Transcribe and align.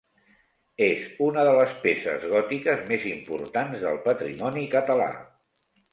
És 0.85 1.03
una 1.25 1.43
de 1.47 1.51
les 1.57 1.75
peces 1.83 2.25
gòtiques 2.33 2.81
més 2.93 3.07
importants 3.13 3.85
del 3.87 4.03
patrimoni 4.11 4.69
català. 4.77 5.11